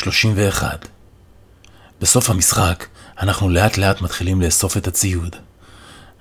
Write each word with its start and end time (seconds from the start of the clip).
31 0.00 0.88
בסוף 2.00 2.30
המשחק, 2.30 2.86
אנחנו 3.20 3.48
לאט 3.48 3.78
לאט 3.78 4.00
מתחילים 4.00 4.42
לאסוף 4.42 4.76
את 4.76 4.86
הציוד. 4.86 5.36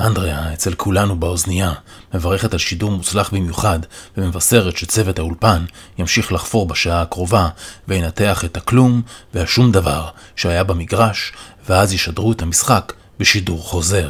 אנדריאה, 0.00 0.52
אצל 0.52 0.74
כולנו 0.74 1.20
באוזנייה, 1.20 1.72
מברכת 2.14 2.52
על 2.52 2.58
שידור 2.58 2.90
מוצלח 2.90 3.30
במיוחד, 3.34 3.78
ומבשרת 4.16 4.76
שצוות 4.76 5.18
האולפן 5.18 5.64
ימשיך 5.98 6.32
לחפור 6.32 6.66
בשעה 6.66 7.02
הקרובה, 7.02 7.48
וינתח 7.88 8.44
את 8.44 8.56
הכלום 8.56 9.02
והשום 9.34 9.72
דבר 9.72 10.08
שהיה 10.36 10.64
במגרש, 10.64 11.32
ואז 11.68 11.92
ישדרו 11.92 12.32
את 12.32 12.42
המשחק 12.42 12.92
בשידור 13.18 13.62
חוזר. 13.62 14.08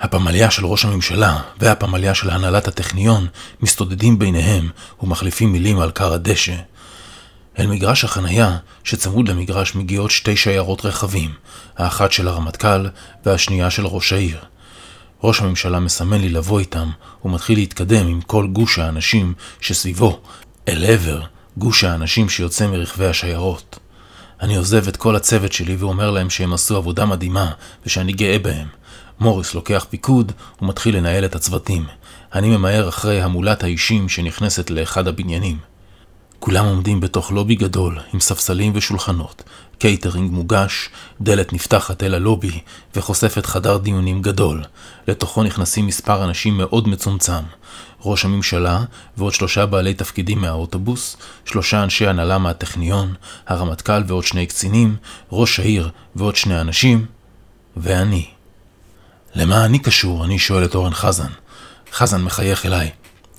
הפמליה 0.00 0.50
של 0.50 0.66
ראש 0.66 0.84
הממשלה 0.84 1.40
והפמליה 1.60 2.14
של 2.14 2.30
הנהלת 2.30 2.68
הטכניון 2.68 3.26
מסתודדים 3.60 4.18
ביניהם 4.18 4.70
ומחליפים 5.02 5.52
מילים 5.52 5.80
על 5.80 5.90
כר 5.90 6.12
הדשא. 6.12 6.56
אל 7.58 7.66
מגרש 7.66 8.04
החנייה, 8.04 8.56
שצמוד 8.84 9.28
למגרש 9.28 9.74
מגיעות 9.74 10.10
שתי 10.10 10.36
שיירות 10.36 10.84
רכבים, 10.84 11.30
האחת 11.76 12.12
של 12.12 12.28
הרמטכ"ל 12.28 12.86
והשנייה 13.26 13.70
של 13.70 13.86
ראש 13.86 14.12
העיר. 14.12 14.38
ראש 15.22 15.40
הממשלה 15.40 15.80
מסמן 15.80 16.20
לי 16.20 16.28
לבוא 16.28 16.60
איתם, 16.60 16.90
ומתחיל 17.24 17.58
להתקדם 17.58 18.06
עם 18.06 18.20
כל 18.20 18.46
גוש 18.46 18.78
האנשים 18.78 19.34
שסביבו, 19.60 20.20
אל 20.68 20.84
עבר 20.84 21.22
גוש 21.56 21.84
האנשים 21.84 22.28
שיוצא 22.28 22.66
מרכבי 22.66 23.06
השיירות. 23.06 23.78
אני 24.40 24.56
עוזב 24.56 24.88
את 24.88 24.96
כל 24.96 25.16
הצוות 25.16 25.52
שלי 25.52 25.76
ואומר 25.76 26.10
להם 26.10 26.30
שהם 26.30 26.52
עשו 26.52 26.76
עבודה 26.76 27.06
מדהימה, 27.06 27.52
ושאני 27.86 28.12
גאה 28.12 28.38
בהם. 28.38 28.66
מוריס 29.20 29.54
לוקח 29.54 29.86
פיקוד 29.90 30.32
ומתחיל 30.62 30.96
לנהל 30.96 31.24
את 31.24 31.34
הצוותים. 31.34 31.86
אני 32.34 32.48
ממהר 32.48 32.88
אחרי 32.88 33.22
המולת 33.22 33.62
האישים 33.62 34.08
שנכנסת 34.08 34.70
לאחד 34.70 35.08
הבניינים. 35.08 35.58
כולם 36.46 36.64
עומדים 36.64 37.00
בתוך 37.00 37.32
לובי 37.32 37.54
גדול 37.54 37.98
עם 38.14 38.20
ספסלים 38.20 38.72
ושולחנות, 38.74 39.42
קייטרינג 39.78 40.32
מוגש, 40.32 40.88
דלת 41.20 41.52
נפתחת 41.52 42.02
אל 42.02 42.14
הלובי 42.14 42.60
וחושפת 42.96 43.46
חדר 43.46 43.76
דיונים 43.76 44.22
גדול. 44.22 44.62
לתוכו 45.08 45.42
נכנסים 45.42 45.86
מספר 45.86 46.24
אנשים 46.24 46.56
מאוד 46.56 46.88
מצומצם. 46.88 47.42
ראש 48.04 48.24
הממשלה 48.24 48.80
ועוד 49.16 49.32
שלושה 49.32 49.66
בעלי 49.66 49.94
תפקידים 49.94 50.40
מהאוטובוס, 50.40 51.16
שלושה 51.44 51.82
אנשי 51.82 52.06
הנהלה 52.06 52.38
מהטכניון, 52.38 53.14
הרמטכ"ל 53.46 54.02
ועוד 54.06 54.24
שני 54.24 54.46
קצינים, 54.46 54.96
ראש 55.32 55.60
העיר 55.60 55.90
ועוד 56.16 56.36
שני 56.36 56.60
אנשים, 56.60 57.06
ואני. 57.76 58.26
למה 59.34 59.64
אני 59.64 59.78
קשור? 59.78 60.24
אני 60.24 60.38
שואל 60.38 60.64
את 60.64 60.74
אורן 60.74 60.94
חזן. 60.94 61.30
חזן 61.92 62.22
מחייך 62.22 62.66
אליי. 62.66 62.90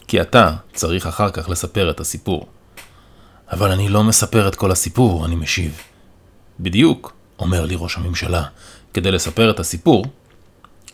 כי 0.08 0.22
אתה 0.22 0.56
צריך 0.74 1.08
אחר 1.08 1.30
כך 1.30 1.50
לספר 1.50 1.90
את 1.90 2.00
הסיפור. 2.00 2.48
אבל 3.52 3.72
אני 3.72 3.90
לא 3.90 4.04
מספר 4.04 4.48
את 4.48 4.56
כל 4.56 4.72
הסיפור, 4.72 5.26
אני 5.26 5.36
משיב. 5.36 5.82
בדיוק, 6.60 7.14
אומר 7.40 7.66
לי 7.66 7.76
ראש 7.78 7.98
הממשלה, 7.98 8.44
כדי 8.94 9.12
לספר 9.12 9.50
את 9.50 9.60
הסיפור, 9.60 10.06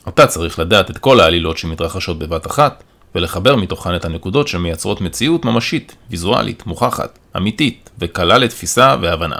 אתה 0.07 0.27
צריך 0.27 0.59
לדעת 0.59 0.91
את 0.91 0.97
כל 0.97 1.19
העלילות 1.19 1.57
שמתרחשות 1.57 2.19
בבת 2.19 2.47
אחת, 2.47 2.83
ולחבר 3.15 3.55
מתוכן 3.55 3.95
את 3.95 4.05
הנקודות 4.05 4.47
שמייצרות 4.47 5.01
מציאות 5.01 5.45
ממשית, 5.45 5.95
ויזואלית, 6.09 6.67
מוכחת, 6.67 7.19
אמיתית, 7.37 7.89
וקלה 7.99 8.37
לתפיסה 8.37 8.95
והבנה. 9.01 9.37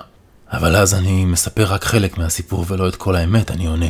אבל 0.52 0.76
אז 0.76 0.94
אני 0.94 1.26
מספר 1.26 1.64
רק 1.64 1.84
חלק 1.84 2.18
מהסיפור 2.18 2.66
ולא 2.68 2.88
את 2.88 2.96
כל 2.96 3.16
האמת, 3.16 3.52
אני 3.52 3.68
עונה. 3.68 3.90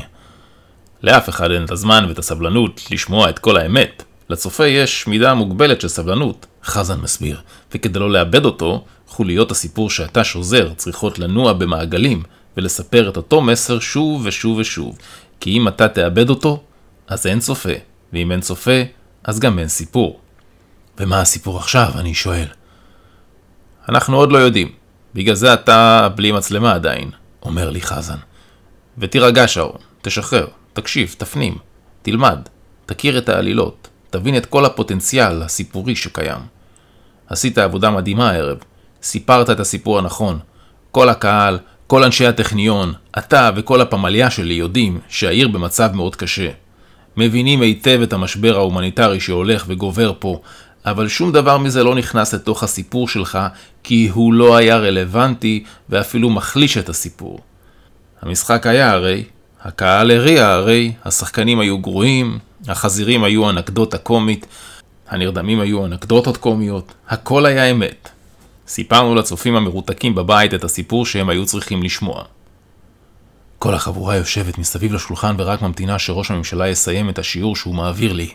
לאף 1.04 1.30
אחד 1.30 1.52
אין 1.52 1.66
את 1.66 1.72
הזמן 1.72 2.06
ואת 2.08 2.20
הסבלנות 2.20 2.82
לשמוע 2.92 3.30
את 3.30 3.40
כל 3.40 3.58
האמת. 3.58 4.04
לצופה 4.30 4.68
יש 4.68 5.08
מידה 5.08 5.34
מוגבלת 5.34 5.82
של 5.82 5.88
סבלנות, 5.88 6.46
חזן 6.64 7.00
מסביר, 7.00 7.42
וכדי 7.72 8.00
לא 8.00 8.12
לאבד 8.12 8.46
אותו, 8.46 8.86
חוליות 9.08 9.52
הסיפור 9.52 9.90
שאתה 9.90 10.24
שוזר 10.24 10.74
צריכות 10.74 11.20
לנוע 11.20 11.54
במעגלים 11.54 12.24
ולספר 12.58 13.10
את 13.10 13.18
אותו 13.18 13.42
מסר 13.42 13.80
שוב 13.80 14.22
ושוב 14.26 14.58
ושוב, 14.58 14.98
כי 15.40 15.50
אם 15.58 15.68
אתה 15.68 15.88
תאבד 15.88 16.30
אותו, 16.30 16.64
אז 17.08 17.28
אין 17.28 17.40
צופה, 17.40 17.74
ואם 18.14 18.32
אין 18.32 18.42
צופה, 18.42 18.82
אז 19.24 19.40
גם 19.40 19.60
אין 19.60 19.68
סיפור. 19.68 20.20
ומה 21.00 21.22
הסיפור 21.22 21.58
עכשיו? 21.58 21.92
אני 21.96 22.14
שואל. 22.14 22.48
אנחנו 23.90 24.18
עוד 24.18 24.32
לא 24.32 24.38
יודעים, 24.38 24.72
בגלל 25.14 25.36
זה 25.36 25.54
אתה 25.54 26.10
בלי 26.16 26.32
מצלמה 26.32 26.74
עדיין, 26.74 27.12
אומר 27.44 27.70
לי 27.70 27.82
חזן. 27.82 28.18
ותירגע 28.98 29.48
שרון, 29.48 29.78
תשחרר, 30.02 30.48
תקשיב, 30.74 31.16
תפנים, 31.18 31.58
תלמד, 32.02 32.40
תכיר 32.86 33.18
את 33.18 33.30
העלילות, 33.30 33.88
תבין 34.10 34.38
את 34.38 34.46
כל 34.46 34.66
הפוטנציאל 34.66 35.42
הסיפורי 35.42 35.96
שקיים. 35.96 36.53
עשית 37.34 37.58
עבודה 37.58 37.92
מדהימה 37.92 38.30
הערב, 38.30 38.58
סיפרת 39.04 39.50
את 39.50 39.60
הסיפור 39.60 40.00
הנכון. 40.00 40.40
כל 40.92 41.10
הקהל, 41.10 41.60
כל 41.88 42.04
אנשי 42.04 42.26
הטכניון, 42.26 42.94
אתה 43.18 43.50
וכל 43.56 43.82
הפמליה 43.82 44.30
שלי 44.30 44.54
יודעים 44.54 45.00
שהעיר 45.10 45.48
במצב 45.48 45.92
מאוד 45.94 46.16
קשה. 46.16 46.50
מבינים 47.18 47.62
היטב 47.62 48.00
את 48.04 48.14
המשבר 48.14 48.56
ההומניטרי 48.56 49.20
שהולך 49.20 49.66
וגובר 49.68 50.14
פה, 50.20 50.42
אבל 50.86 51.08
שום 51.08 51.32
דבר 51.32 51.58
מזה 51.58 51.84
לא 51.84 51.96
נכנס 51.96 52.34
לתוך 52.34 52.64
הסיפור 52.64 53.08
שלך, 53.08 53.40
כי 53.84 54.10
הוא 54.14 54.34
לא 54.34 54.56
היה 54.56 54.78
רלוונטי 54.78 55.64
ואפילו 55.90 56.30
מחליש 56.30 56.78
את 56.78 56.90
הסיפור. 56.90 57.40
המשחק 58.22 58.68
היה 58.68 58.92
הרי, 58.92 59.24
הקהל 59.62 60.12
הריע 60.12 60.48
הרי, 60.48 60.92
השחקנים 61.06 61.60
היו 61.60 61.78
גרועים, 61.78 62.40
החזירים 62.68 63.24
היו 63.24 63.50
אנקדוטה 63.50 63.98
קומית, 63.98 64.46
הנרדמים 65.14 65.60
היו 65.60 65.86
אנקדוטות 65.86 66.38
קומיות, 66.38 66.94
הכל 67.08 67.46
היה 67.46 67.66
אמת. 67.66 68.10
סיפרנו 68.68 69.16
לצופים 69.16 69.56
המרותקים 69.56 70.16
בבית 70.16 70.54
את 70.54 70.64
הסיפור 70.64 71.06
שהם 71.06 71.30
היו 71.30 71.46
צריכים 71.46 71.84
לשמוע. 71.84 72.24
כל 73.60 73.74
החבורה 73.74 74.16
יושבת 74.16 74.58
מסביב 74.58 74.94
לשולחן 74.94 75.36
ורק 75.38 75.62
ממתינה 75.62 76.00
שראש 76.00 76.32
הממשלה 76.32 76.70
יסיים 76.70 77.10
את 77.10 77.20
השיעור 77.20 77.56
שהוא 77.56 77.76
מעביר 77.76 78.14
לי. 78.14 78.30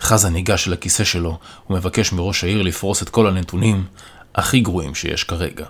חזן 0.00 0.32
ניגש 0.32 0.68
אל 0.68 0.72
הכיסא 0.72 1.04
שלו 1.04 1.38
ומבקש 1.70 2.12
מראש 2.12 2.44
העיר 2.44 2.62
לפרוס 2.62 3.02
את 3.02 3.08
כל 3.08 3.26
הנתונים 3.26 3.84
הכי 4.34 4.60
גרועים 4.60 4.94
שיש 4.94 5.24
כרגע. 5.24 5.66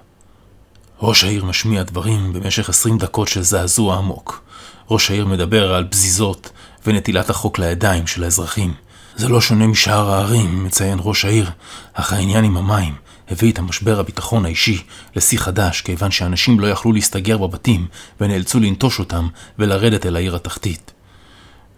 ראש 1.02 1.24
העיר 1.24 1.44
משמיע 1.44 1.82
דברים 1.82 2.32
במשך 2.32 2.68
עשרים 2.68 2.98
דקות 2.98 3.28
של 3.28 3.42
זעזוע 3.42 3.96
עמוק. 3.96 4.42
ראש 4.90 5.10
העיר 5.10 5.26
מדבר 5.26 5.74
על 5.74 5.84
בזיזות 5.84 6.50
ונטילת 6.86 7.30
החוק 7.30 7.58
לידיים 7.58 8.06
של 8.06 8.24
האזרחים. 8.24 8.74
זה 9.16 9.28
לא 9.28 9.40
שונה 9.40 9.66
משאר 9.66 10.10
הערים, 10.10 10.64
מציין 10.64 10.98
ראש 11.02 11.24
העיר, 11.24 11.50
אך 11.92 12.12
העניין 12.12 12.44
עם 12.44 12.56
המים 12.56 12.94
הביא 13.28 13.52
את 13.52 13.58
המשבר 13.58 14.00
הביטחון 14.00 14.44
האישי 14.44 14.82
לשיא 15.16 15.38
חדש, 15.38 15.80
כיוון 15.80 16.10
שאנשים 16.10 16.60
לא 16.60 16.66
יכלו 16.66 16.92
להסתגר 16.92 17.38
בבתים 17.38 17.86
ונאלצו 18.20 18.60
לנטוש 18.60 18.98
אותם 18.98 19.28
ולרדת 19.58 20.06
אל 20.06 20.16
העיר 20.16 20.36
התחתית. 20.36 20.92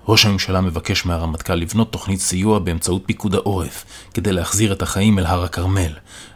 ראש 0.08 0.26
הממשלה 0.26 0.60
מבקש 0.60 1.06
מהרמטכ"ל 1.06 1.54
לבנות 1.54 1.92
תוכנית 1.92 2.20
סיוע 2.20 2.58
באמצעות 2.58 3.02
פיקוד 3.06 3.34
העורף, 3.34 3.84
כדי 4.14 4.32
להחזיר 4.32 4.72
את 4.72 4.82
החיים 4.82 5.18
אל 5.18 5.26
הר 5.26 5.44
הכרמל, 5.44 5.92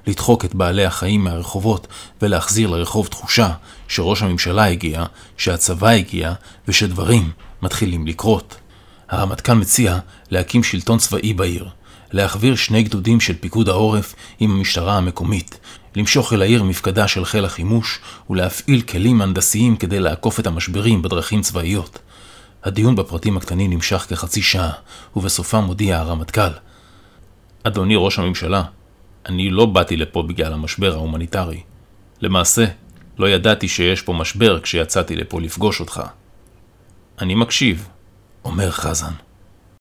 לדחוק 0.07 0.45
את 0.45 0.55
בעלי 0.55 0.85
החיים 0.85 1.25
מהרחובות 1.25 1.87
ולהחזיר 2.23 2.71
לרחוב 2.71 3.07
תחושה 3.07 3.51
שראש 3.89 4.23
הממשלה 4.23 4.65
הגיע, 4.65 5.05
שהצבא 5.37 5.89
הגיע 5.89 6.33
ושדברים 6.69 7.31
מתחילים 7.63 8.07
לקרות. 8.07 8.57
הרמטכ"ל 9.09 9.55
מציע 9.55 9.99
להקים 10.31 10.63
שלטון 10.63 10.99
צבאי 10.99 11.33
בעיר, 11.33 11.69
להחביר 12.13 12.57
שני 12.57 12.83
גדודים 12.83 13.21
של 13.21 13.35
פיקוד 13.41 13.69
העורף 13.69 14.15
עם 14.41 14.51
המשטרה 14.51 14.97
המקומית, 14.97 15.59
למשוך 15.97 16.33
אל 16.33 16.43
העיר 16.43 16.63
מפקדה 16.63 17.09
של 17.09 17.25
חיל 17.25 17.45
החימוש 17.45 17.99
ולהפעיל 18.31 18.81
כלים 18.81 19.23
הנדסיים 19.23 19.77
כדי 19.77 20.01
לעקוף 20.01 20.41
את 20.41 20.47
המשברים 20.47 21.03
בדרכים 21.03 21.41
צבאיות. 21.41 21.99
הדיון 22.65 22.97
בפרטים 22.97 23.37
הקטנים 23.37 23.73
נמשך 23.73 24.07
כחצי 24.09 24.43
שעה, 24.43 24.71
ובסופם 25.17 25.65
מודיע 25.65 25.99
הרמטכ"ל: 25.99 26.51
אדוני 27.63 27.95
ראש 27.97 28.19
הממשלה, 28.19 28.63
אני 29.27 29.51
לא 29.51 29.67
באתי 29.67 29.97
לפה 29.97 30.23
בגלל 30.23 30.53
המשבר 30.53 30.93
ההומניטרי. 30.93 31.61
למעשה, 32.21 32.65
לא 33.19 33.29
ידעתי 33.29 33.69
שיש 33.69 34.03
פה 34.03 34.13
משבר 34.13 34.61
כשיצאתי 34.61 35.17
לפה 35.17 35.41
לפגוש 35.41 35.81
אותך. 35.81 36.03
אני 37.21 37.35
מקשיב, 37.35 37.89
אומר 38.45 38.71
חזן. 38.71 39.13